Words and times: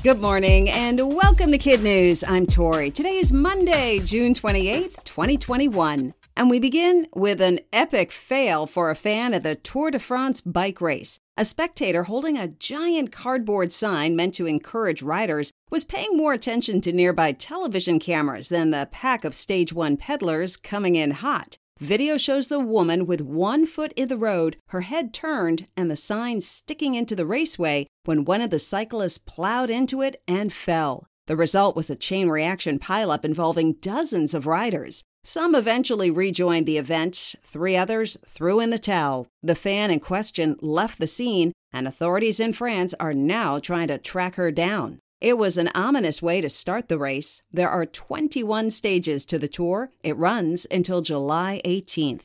Good 0.00 0.22
morning 0.22 0.70
and 0.70 1.00
welcome 1.12 1.50
to 1.50 1.58
Kid 1.58 1.82
News. 1.82 2.22
I'm 2.22 2.46
Tori. 2.46 2.92
Today 2.92 3.16
is 3.16 3.32
Monday, 3.32 3.98
June 3.98 4.32
28th, 4.32 5.02
2021. 5.02 6.14
And 6.36 6.48
we 6.48 6.60
begin 6.60 7.08
with 7.16 7.42
an 7.42 7.58
epic 7.72 8.12
fail 8.12 8.68
for 8.68 8.90
a 8.90 8.94
fan 8.94 9.34
at 9.34 9.42
the 9.42 9.56
Tour 9.56 9.90
de 9.90 9.98
France 9.98 10.40
bike 10.40 10.80
race. 10.80 11.18
A 11.36 11.44
spectator 11.44 12.04
holding 12.04 12.38
a 12.38 12.46
giant 12.46 13.10
cardboard 13.10 13.72
sign 13.72 14.14
meant 14.14 14.34
to 14.34 14.46
encourage 14.46 15.02
riders 15.02 15.52
was 15.68 15.84
paying 15.84 16.16
more 16.16 16.32
attention 16.32 16.80
to 16.82 16.92
nearby 16.92 17.32
television 17.32 17.98
cameras 17.98 18.50
than 18.50 18.70
the 18.70 18.88
pack 18.92 19.24
of 19.24 19.34
stage 19.34 19.72
one 19.72 19.96
pedalers 19.96 20.56
coming 20.56 20.94
in 20.94 21.10
hot. 21.10 21.58
Video 21.78 22.16
shows 22.16 22.48
the 22.48 22.58
woman 22.58 23.06
with 23.06 23.20
one 23.20 23.64
foot 23.64 23.92
in 23.94 24.08
the 24.08 24.16
road, 24.16 24.56
her 24.70 24.80
head 24.80 25.14
turned, 25.14 25.66
and 25.76 25.88
the 25.88 25.94
sign 25.94 26.40
sticking 26.40 26.96
into 26.96 27.14
the 27.14 27.26
raceway 27.26 27.86
when 28.04 28.24
one 28.24 28.40
of 28.40 28.50
the 28.50 28.58
cyclists 28.58 29.18
plowed 29.18 29.70
into 29.70 30.02
it 30.02 30.20
and 30.26 30.52
fell. 30.52 31.06
The 31.28 31.36
result 31.36 31.76
was 31.76 31.88
a 31.88 31.94
chain 31.94 32.30
reaction 32.30 32.80
pileup 32.80 33.24
involving 33.24 33.74
dozens 33.74 34.34
of 34.34 34.46
riders. 34.46 35.04
Some 35.22 35.54
eventually 35.54 36.10
rejoined 36.10 36.66
the 36.66 36.78
event, 36.78 37.36
three 37.44 37.76
others 37.76 38.16
threw 38.26 38.58
in 38.58 38.70
the 38.70 38.78
towel. 38.78 39.28
The 39.42 39.54
fan 39.54 39.92
in 39.92 40.00
question 40.00 40.56
left 40.60 40.98
the 40.98 41.06
scene, 41.06 41.52
and 41.72 41.86
authorities 41.86 42.40
in 42.40 42.54
France 42.54 42.92
are 42.98 43.14
now 43.14 43.60
trying 43.60 43.88
to 43.88 43.98
track 43.98 44.34
her 44.34 44.50
down. 44.50 44.98
It 45.20 45.36
was 45.36 45.58
an 45.58 45.68
ominous 45.74 46.22
way 46.22 46.40
to 46.40 46.48
start 46.48 46.88
the 46.88 46.98
race. 46.98 47.42
There 47.50 47.68
are 47.68 47.84
21 47.84 48.70
stages 48.70 49.26
to 49.26 49.38
the 49.38 49.48
tour. 49.48 49.90
It 50.04 50.16
runs 50.16 50.64
until 50.70 51.02
July 51.02 51.60
18th. 51.64 52.22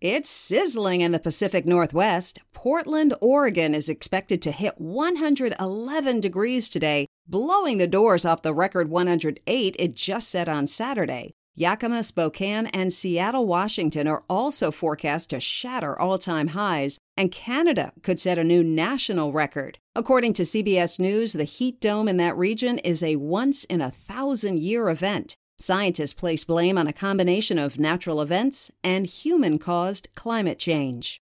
It's 0.00 0.30
sizzling 0.30 1.00
in 1.00 1.10
the 1.10 1.18
Pacific 1.18 1.66
Northwest. 1.66 2.38
Portland, 2.52 3.14
Oregon 3.20 3.74
is 3.74 3.88
expected 3.88 4.40
to 4.42 4.52
hit 4.52 4.80
111 4.80 6.20
degrees 6.20 6.68
today, 6.68 7.08
blowing 7.26 7.78
the 7.78 7.88
doors 7.88 8.24
off 8.24 8.42
the 8.42 8.54
record 8.54 8.88
108 8.88 9.76
it 9.76 9.94
just 9.94 10.28
set 10.28 10.48
on 10.48 10.68
Saturday. 10.68 11.34
Yakima, 11.58 12.04
Spokane, 12.04 12.68
and 12.68 12.92
Seattle, 12.92 13.44
Washington 13.44 14.06
are 14.06 14.22
also 14.30 14.70
forecast 14.70 15.30
to 15.30 15.40
shatter 15.40 15.98
all 15.98 16.16
time 16.16 16.48
highs, 16.48 17.00
and 17.16 17.32
Canada 17.32 17.92
could 18.04 18.20
set 18.20 18.38
a 18.38 18.44
new 18.44 18.62
national 18.62 19.32
record. 19.32 19.76
According 19.96 20.34
to 20.34 20.44
CBS 20.44 21.00
News, 21.00 21.32
the 21.32 21.42
heat 21.42 21.80
dome 21.80 22.06
in 22.06 22.16
that 22.18 22.36
region 22.36 22.78
is 22.78 23.02
a 23.02 23.16
once 23.16 23.64
in 23.64 23.80
a 23.80 23.90
thousand 23.90 24.60
year 24.60 24.88
event. 24.88 25.34
Scientists 25.58 26.14
place 26.14 26.44
blame 26.44 26.78
on 26.78 26.86
a 26.86 26.92
combination 26.92 27.58
of 27.58 27.80
natural 27.80 28.22
events 28.22 28.70
and 28.84 29.06
human 29.06 29.58
caused 29.58 30.06
climate 30.14 30.60
change. 30.60 31.20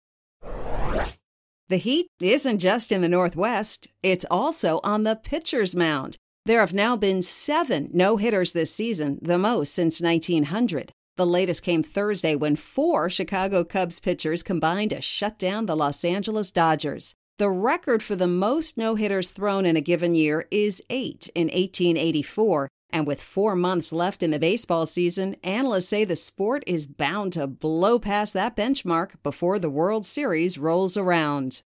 The 1.68 1.76
heat 1.76 2.08
isn't 2.20 2.58
just 2.58 2.90
in 2.90 3.02
the 3.02 3.08
Northwest, 3.08 3.86
it's 4.02 4.26
also 4.28 4.80
on 4.82 5.04
the 5.04 5.14
pitcher's 5.14 5.76
mound. 5.76 6.18
There 6.46 6.60
have 6.60 6.74
now 6.74 6.94
been 6.94 7.22
seven 7.22 7.88
no 7.94 8.18
hitters 8.18 8.52
this 8.52 8.74
season, 8.74 9.18
the 9.22 9.38
most 9.38 9.72
since 9.72 10.02
1900. 10.02 10.92
The 11.16 11.24
latest 11.24 11.62
came 11.62 11.82
Thursday 11.82 12.36
when 12.36 12.54
four 12.54 13.08
Chicago 13.08 13.64
Cubs 13.64 13.98
pitchers 13.98 14.42
combined 14.42 14.90
to 14.90 15.00
shut 15.00 15.38
down 15.38 15.64
the 15.64 15.76
Los 15.76 16.04
Angeles 16.04 16.50
Dodgers. 16.50 17.14
The 17.38 17.48
record 17.48 18.02
for 18.02 18.14
the 18.14 18.26
most 18.26 18.76
no 18.76 18.94
hitters 18.94 19.30
thrown 19.30 19.64
in 19.64 19.74
a 19.76 19.80
given 19.80 20.14
year 20.14 20.46
is 20.50 20.82
eight 20.90 21.30
in 21.34 21.46
1884. 21.46 22.68
And 22.90 23.06
with 23.06 23.22
four 23.22 23.56
months 23.56 23.90
left 23.90 24.22
in 24.22 24.30
the 24.30 24.38
baseball 24.38 24.84
season, 24.84 25.36
analysts 25.42 25.88
say 25.88 26.04
the 26.04 26.14
sport 26.14 26.62
is 26.66 26.86
bound 26.86 27.32
to 27.32 27.46
blow 27.46 27.98
past 27.98 28.34
that 28.34 28.54
benchmark 28.54 29.12
before 29.22 29.58
the 29.58 29.70
World 29.70 30.04
Series 30.04 30.58
rolls 30.58 30.96
around. 30.98 31.62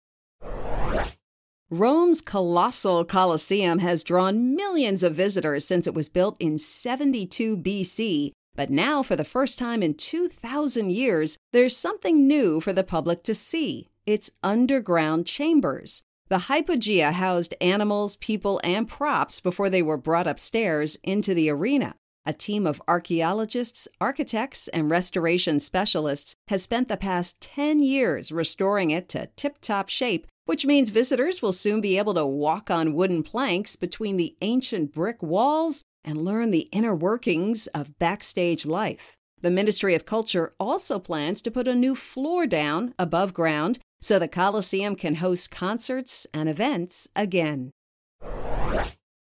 Rome's 1.71 2.21
colossal 2.21 3.03
Colosseum 3.03 3.79
has 3.79 4.03
drawn 4.03 4.55
millions 4.55 5.01
of 5.01 5.15
visitors 5.15 5.65
since 5.65 5.87
it 5.87 5.95
was 5.95 6.09
built 6.09 6.37
in 6.39 6.59
72 6.59 7.57
BC. 7.57 8.33
But 8.55 8.69
now, 8.69 9.01
for 9.01 9.15
the 9.15 9.23
first 9.23 9.57
time 9.57 9.81
in 9.81 9.95
2,000 9.95 10.91
years, 10.91 11.39
there's 11.53 11.75
something 11.75 12.27
new 12.27 12.61
for 12.61 12.71
the 12.71 12.83
public 12.83 13.23
to 13.23 13.33
see 13.33 13.89
its 14.05 14.29
underground 14.43 15.25
chambers. 15.25 16.03
The 16.29 16.45
hypogea 16.49 17.13
housed 17.13 17.55
animals, 17.59 18.15
people, 18.17 18.61
and 18.63 18.87
props 18.87 19.41
before 19.41 19.71
they 19.71 19.81
were 19.81 19.97
brought 19.97 20.27
upstairs 20.27 20.99
into 21.03 21.33
the 21.33 21.49
arena. 21.49 21.95
A 22.27 22.33
team 22.33 22.67
of 22.67 22.81
archaeologists, 22.87 23.87
architects, 23.99 24.67
and 24.67 24.91
restoration 24.91 25.59
specialists 25.59 26.35
has 26.47 26.61
spent 26.61 26.89
the 26.89 26.97
past 26.97 27.41
10 27.41 27.79
years 27.79 28.31
restoring 28.31 28.91
it 28.91 29.09
to 29.09 29.29
tip 29.35 29.57
top 29.61 29.89
shape 29.89 30.27
which 30.45 30.65
means 30.65 30.89
visitors 30.89 31.41
will 31.41 31.53
soon 31.53 31.81
be 31.81 31.97
able 31.97 32.13
to 32.13 32.25
walk 32.25 32.71
on 32.71 32.93
wooden 32.93 33.23
planks 33.23 33.75
between 33.75 34.17
the 34.17 34.35
ancient 34.41 34.93
brick 34.93 35.21
walls 35.21 35.83
and 36.03 36.23
learn 36.23 36.51
the 36.51 36.69
inner 36.71 36.95
workings 36.95 37.67
of 37.67 37.97
backstage 37.99 38.65
life. 38.65 39.17
The 39.41 39.51
Ministry 39.51 39.93
of 39.95 40.05
Culture 40.05 40.53
also 40.59 40.97
plans 40.99 41.41
to 41.41 41.51
put 41.51 41.67
a 41.67 41.75
new 41.75 41.95
floor 41.95 42.47
down 42.47 42.93
above 42.97 43.33
ground 43.33 43.79
so 44.01 44.17
the 44.17 44.27
Colosseum 44.27 44.95
can 44.95 45.15
host 45.15 45.51
concerts 45.51 46.27
and 46.33 46.47
events 46.47 47.07
again. 47.15 47.71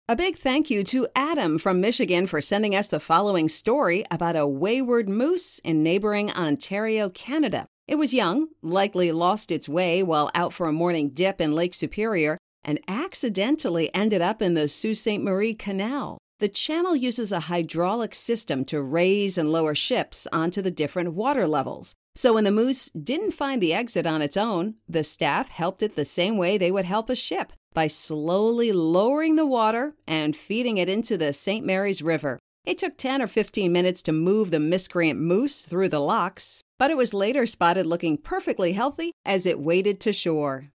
A 0.08 0.16
big 0.16 0.38
thank 0.38 0.70
you 0.70 0.84
to 0.84 1.08
Adam 1.16 1.58
from 1.58 1.82
Michigan 1.82 2.28
for 2.28 2.40
sending 2.40 2.76
us 2.76 2.88
the 2.88 3.00
following 3.00 3.50
story 3.50 4.04
about 4.12 4.36
a 4.36 4.46
wayward 4.46 5.10
moose 5.10 5.58
in 5.60 5.82
neighboring 5.82 6.30
Ontario, 6.32 7.10
Canada. 7.10 7.66
It 7.88 8.00
was 8.00 8.16
young, 8.16 8.48
likely 8.64 9.12
lost 9.12 9.52
its 9.52 9.70
way 9.70 10.02
while 10.02 10.32
out 10.34 10.54
for 10.54 10.68
a 10.68 10.74
morning 10.74 11.10
dip 11.10 11.40
in 11.40 11.54
Lake 11.54 11.76
Superior, 11.76 12.40
and 12.64 12.80
accidentally 12.88 13.94
ended 13.94 14.22
up 14.22 14.42
in 14.42 14.56
the 14.56 14.68
Sault 14.68 14.98
Ste. 14.98 15.20
Marie 15.20 15.54
Canal. 15.54 16.18
The 16.40 16.50
channel 16.50 16.96
uses 16.96 17.32
a 17.32 17.42
hydraulic 17.42 18.16
system 18.16 18.66
to 18.66 18.82
raise 18.82 19.38
and 19.38 19.52
lower 19.52 19.76
ships 19.76 20.28
onto 20.34 20.64
the 20.64 20.72
different 20.72 21.14
water 21.14 21.48
levels. 21.48 21.94
So 22.16 22.34
when 22.34 22.44
the 22.44 22.52
moose 22.52 22.90
didn't 22.90 23.32
find 23.32 23.62
the 23.62 23.74
exit 23.74 24.08
on 24.08 24.22
its 24.22 24.36
own, 24.36 24.76
the 24.90 25.04
staff 25.04 25.50
helped 25.50 25.84
it 25.84 25.96
the 25.96 26.06
same 26.06 26.38
way 26.38 26.58
they 26.58 26.72
would 26.72 26.86
help 26.86 27.10
a 27.10 27.16
ship 27.16 27.54
by 27.74 27.88
slowly 27.88 28.72
lowering 28.72 29.36
the 29.36 29.46
water 29.46 29.96
and 30.08 30.36
feeding 30.36 30.78
it 30.78 30.90
into 30.90 31.18
the 31.18 31.34
St. 31.34 31.66
Mary's 31.66 32.02
River. 32.02 32.40
It 32.66 32.80
took 32.80 32.98
10 32.98 33.22
or 33.22 33.28
15 33.28 33.72
minutes 33.72 34.02
to 34.04 34.12
move 34.12 34.50
the 34.50 34.60
miscreant 34.60 35.20
moose 35.20 35.64
through 35.64 35.90
the 35.90 36.00
locks, 36.00 36.64
but 36.80 36.90
it 36.90 36.98
was 36.98 37.14
later 37.14 37.46
spotted 37.46 37.86
looking 37.86 38.18
perfectly 38.18 38.74
healthy 38.74 39.12
as 39.24 39.46
it 39.46 39.60
waded 39.60 40.00
to 40.02 40.12
shore. 40.12 40.72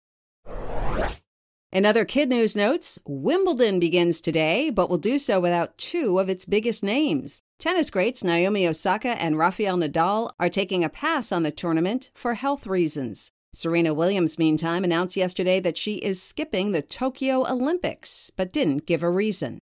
In 1.71 1.85
other 1.85 2.05
kid 2.05 2.29
news 2.29 2.55
notes, 2.55 2.97
Wimbledon 3.05 3.79
begins 3.79 4.21
today, 4.21 4.69
but 4.69 4.89
will 4.89 4.97
do 4.97 5.19
so 5.19 5.39
without 5.39 5.77
two 5.77 6.19
of 6.19 6.29
its 6.29 6.45
biggest 6.45 6.83
names. 6.83 7.41
Tennis 7.59 7.89
greats 7.89 8.23
Naomi 8.23 8.67
Osaka 8.67 9.21
and 9.21 9.37
Rafael 9.37 9.77
Nadal 9.77 10.31
are 10.39 10.49
taking 10.49 10.83
a 10.83 10.89
pass 10.89 11.31
on 11.31 11.43
the 11.43 11.51
tournament 11.51 12.09
for 12.13 12.35
health 12.35 12.65
reasons. 12.65 13.31
Serena 13.53 13.95
Williams, 13.95 14.37
meantime, 14.37 14.83
announced 14.83 15.17
yesterday 15.17 15.59
that 15.59 15.77
she 15.77 15.95
is 15.95 16.21
skipping 16.21 16.71
the 16.71 16.83
Tokyo 16.83 17.47
Olympics, 17.47 18.31
but 18.35 18.53
didn't 18.53 18.85
give 18.85 19.01
a 19.01 19.09
reason. 19.09 19.59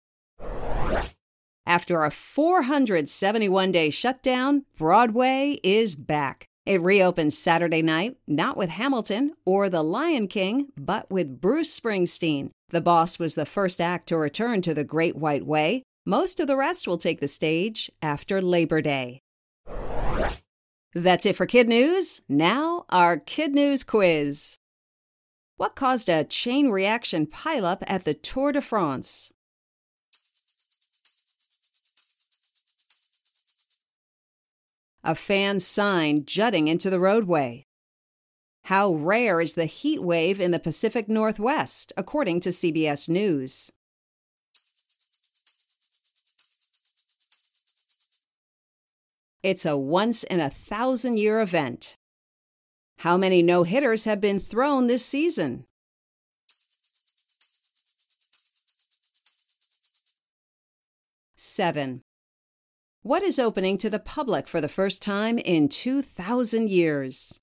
After 1.65 2.03
a 2.03 2.11
471 2.11 3.71
day 3.71 3.89
shutdown, 3.89 4.65
Broadway 4.77 5.59
is 5.63 5.95
back. 5.95 6.45
It 6.65 6.81
reopens 6.81 7.37
Saturday 7.37 7.81
night, 7.81 8.17
not 8.27 8.57
with 8.57 8.69
Hamilton 8.69 9.33
or 9.45 9.69
The 9.69 9.83
Lion 9.83 10.27
King, 10.27 10.67
but 10.77 11.09
with 11.09 11.41
Bruce 11.41 11.77
Springsteen. 11.77 12.51
The 12.69 12.81
Boss 12.81 13.19
was 13.19 13.35
the 13.35 13.45
first 13.45 13.81
act 13.81 14.07
to 14.07 14.17
return 14.17 14.61
to 14.61 14.73
the 14.73 14.83
Great 14.83 15.15
White 15.15 15.45
Way. 15.45 15.83
Most 16.05 16.39
of 16.39 16.47
the 16.47 16.55
rest 16.55 16.87
will 16.87 16.97
take 16.97 17.21
the 17.21 17.27
stage 17.27 17.91
after 18.01 18.41
Labor 18.41 18.81
Day. 18.81 19.21
That's 20.93 21.25
it 21.25 21.35
for 21.35 21.45
Kid 21.45 21.67
News. 21.67 22.21
Now, 22.29 22.85
our 22.89 23.17
Kid 23.17 23.53
News 23.53 23.83
quiz. 23.83 24.57
What 25.57 25.75
caused 25.75 26.09
a 26.09 26.23
chain 26.23 26.69
reaction 26.69 27.25
pileup 27.25 27.83
at 27.87 28.05
the 28.05 28.13
Tour 28.13 28.51
de 28.51 28.61
France? 28.61 29.32
A 35.05 35.15
fan 35.15 35.59
sign 35.59 36.23
jutting 36.25 36.69
into 36.69 36.89
the 36.89 36.99
roadway. 36.99 37.65
How 38.65 38.93
rare 38.93 39.41
is 39.41 39.55
the 39.55 39.65
heat 39.65 40.01
wave 40.01 40.39
in 40.39 40.51
the 40.51 40.59
Pacific 40.59 41.09
Northwest, 41.09 41.91
according 41.97 42.39
to 42.41 42.49
CBS 42.49 43.09
News? 43.09 43.69
It's 49.43 49.65
a 49.65 49.75
once 49.75 50.23
in 50.23 50.39
a 50.39 50.49
thousand 50.49 51.19
year 51.19 51.41
event. 51.41 51.97
How 52.99 53.17
many 53.17 53.41
no 53.41 53.63
hitters 53.63 54.05
have 54.05 54.21
been 54.21 54.39
thrown 54.39 54.87
this 54.87 55.05
season? 55.05 55.65
Seven. 61.35 62.03
What 63.05 63.21
is 63.21 63.37
opening 63.37 63.77
to 63.79 63.89
the 63.89 63.99
public 63.99 64.47
for 64.47 64.61
the 64.61 64.69
first 64.69 65.01
time 65.01 65.37
in 65.37 65.67
2,000 65.67 66.69
years? 66.69 67.41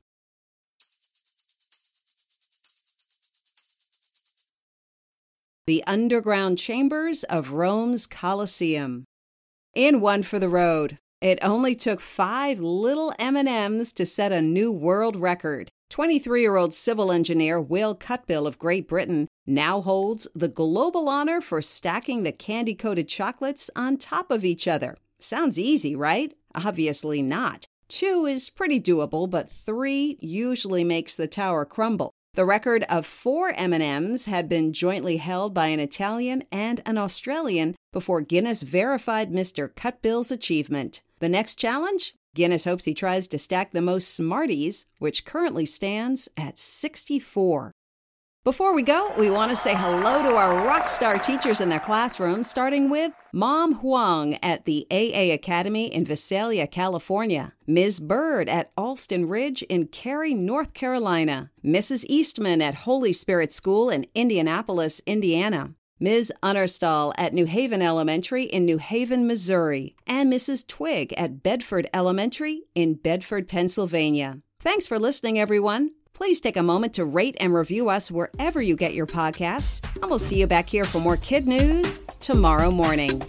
The 5.67 5.85
underground 5.87 6.57
chambers 6.57 7.25
of 7.25 7.53
Rome's 7.53 8.07
Colosseum. 8.07 9.05
In 9.75 10.01
one 10.01 10.23
for 10.23 10.39
the 10.39 10.49
road. 10.49 10.97
It 11.21 11.39
only 11.43 11.75
took 11.75 12.01
five 12.01 12.61
little 12.61 13.13
M&Ms 13.19 13.93
to 13.93 14.07
set 14.07 14.33
a 14.33 14.41
new 14.41 14.73
world 14.73 15.15
record. 15.15 15.69
23-year-old 15.91 16.73
civil 16.73 17.13
engineer 17.13 17.61
Will 17.61 17.95
Cutbill 17.95 18.47
of 18.47 18.59
Great 18.59 18.89
Britain 18.89 19.29
now 19.47 19.83
holds 19.83 20.27
the 20.35 20.49
global 20.49 21.07
honor 21.11 21.43
for 21.43 21.61
stacking 21.61 22.23
the 22.23 22.33
candy-coated 22.33 23.09
chocolates 23.09 23.69
on 23.77 23.99
top 23.99 24.31
of 24.31 24.43
each 24.43 24.67
other. 24.67 24.97
Sounds 25.21 25.59
easy, 25.59 25.95
right? 25.95 26.35
Obviously 26.55 27.23
not. 27.23 27.67
Two 27.89 28.25
is 28.25 28.51
pretty 28.51 28.81
doable, 28.81 29.29
but 29.29 29.51
three 29.51 30.17
usually 30.21 30.85
makes 30.85 31.15
the 31.15 31.27
tower 31.27 31.65
crumble. 31.65 32.13
The 32.35 32.45
record 32.45 32.85
of 32.89 33.05
four 33.05 33.53
M&Ms 33.57 34.27
had 34.27 34.49
been 34.49 34.73
jointly 34.73 35.17
held 35.17 35.53
by 35.53 35.67
an 35.67 35.81
Italian 35.81 36.45
and 36.53 36.81
an 36.87 36.97
Australian 36.97 37.75
before 37.93 38.21
Guinness 38.21 38.63
verified 38.63 39.33
Mr. 39.33 39.69
Cutbill's 39.69 40.31
achievement. 40.31 41.03
The 41.19 41.29
next 41.29 41.57
challenge? 41.57 42.15
Guinness 42.37 42.65
hopes 42.65 42.85
he 42.85 42.95
tries 42.95 43.27
to 43.27 43.39
stack 43.39 43.73
the 43.73 43.83
most 43.83 44.15
Smarties, 44.15 44.87
which 45.01 45.25
currently 45.25 45.67
stands 45.67 46.29
at 46.37 46.59
64. 46.59 47.73
Before 48.43 48.75
we 48.75 48.83
go, 48.83 49.13
we 49.19 49.31
want 49.31 49.51
to 49.51 49.57
say 49.57 49.75
hello 49.75 50.23
to 50.23 50.35
our 50.35 50.67
rock 50.67 50.89
star 50.89 51.19
teachers 51.19 51.61
in 51.61 51.69
their 51.69 51.79
classrooms, 51.79 52.49
starting 52.49 52.89
with 52.89 53.13
Mom 53.35 53.75
Huang 53.75 54.39
at 54.43 54.65
the 54.65 54.87
AA 54.91 55.35
Academy 55.35 55.93
in 55.93 56.07
Visalia, 56.07 56.67
California, 56.67 57.53
Ms. 57.67 58.01
Bird 58.01 58.49
at 58.49 58.71
Alston 58.79 59.29
Ridge 59.29 59.61
in 59.65 59.89
Cary, 59.89 60.33
North 60.33 60.73
Carolina, 60.73 61.51
Mrs. 61.63 62.07
Eastman 62.09 62.63
at 62.63 62.77
Holy 62.77 63.13
Spirit 63.13 63.53
School 63.53 63.91
in 63.91 64.07
Indianapolis, 64.15 65.03
Indiana, 65.05 65.75
Ms. 65.99 66.33
Unnerstall 66.43 67.13
at 67.19 67.35
New 67.35 67.45
Haven 67.45 67.83
Elementary 67.83 68.45
in 68.45 68.65
New 68.65 68.79
Haven, 68.79 69.27
Missouri, 69.27 69.97
and 70.07 70.33
Mrs. 70.33 70.67
Twig 70.67 71.13
at 71.13 71.43
Bedford 71.43 71.87
Elementary 71.93 72.63
in 72.75 72.95
Bedford, 72.95 73.49
Pennsylvania. 73.49 74.39
Thanks 74.61 74.87
for 74.87 74.99
listening, 74.99 75.39
everyone. 75.39 75.91
Please 76.21 76.43
take 76.43 76.59
a 76.59 76.63
moment 76.63 76.93
to 76.93 77.07
rate 77.07 77.35
and 77.41 77.55
review 77.55 77.89
us 77.89 78.11
wherever 78.11 78.61
you 78.61 78.77
get 78.77 78.93
your 78.93 79.07
podcasts, 79.07 79.81
and 80.03 80.11
we'll 80.11 80.19
see 80.19 80.39
you 80.39 80.47
back 80.47 80.69
here 80.69 80.85
for 80.85 80.99
more 80.99 81.17
kid 81.17 81.49
news 81.49 82.01
tomorrow 82.21 82.71
morning. 82.71 83.23